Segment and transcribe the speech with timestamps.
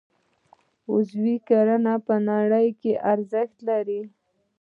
[0.91, 4.01] عضوي کرنه په نړۍ کې ارزښت لري